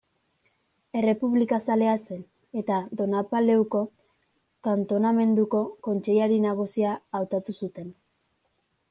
[1.01, 2.23] Errepublikazalea zen
[2.61, 3.81] eta Donapaleuko
[4.69, 6.87] kantonamenduko kontseilari nagusi
[7.21, 7.93] hautatu zuten.